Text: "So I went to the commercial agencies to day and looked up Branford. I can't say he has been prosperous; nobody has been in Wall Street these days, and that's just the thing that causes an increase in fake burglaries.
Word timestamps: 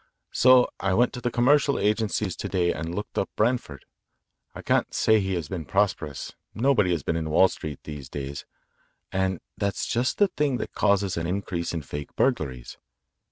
"So 0.43 0.67
I 0.79 0.95
went 0.95 1.13
to 1.13 1.21
the 1.21 1.29
commercial 1.29 1.77
agencies 1.77 2.35
to 2.37 2.49
day 2.49 2.73
and 2.73 2.95
looked 2.95 3.19
up 3.19 3.29
Branford. 3.35 3.85
I 4.55 4.63
can't 4.63 4.91
say 4.95 5.19
he 5.19 5.35
has 5.35 5.47
been 5.47 5.63
prosperous; 5.63 6.33
nobody 6.55 6.89
has 6.89 7.03
been 7.03 7.15
in 7.15 7.29
Wall 7.29 7.49
Street 7.49 7.81
these 7.83 8.09
days, 8.09 8.43
and 9.11 9.41
that's 9.59 9.85
just 9.85 10.17
the 10.17 10.27
thing 10.29 10.57
that 10.57 10.73
causes 10.73 11.17
an 11.17 11.27
increase 11.27 11.71
in 11.71 11.83
fake 11.83 12.15
burglaries. 12.15 12.77